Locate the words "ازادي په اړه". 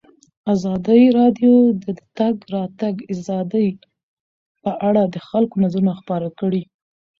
3.13-5.03